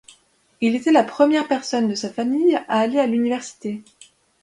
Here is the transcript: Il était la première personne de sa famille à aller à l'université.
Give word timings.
Il 0.61 0.73
était 0.75 0.91
la 0.91 1.03
première 1.03 1.47
personne 1.47 1.87
de 1.87 1.93
sa 1.93 2.09
famille 2.11 2.55
à 2.55 2.63
aller 2.79 2.97
à 2.97 3.05
l'université. 3.05 3.83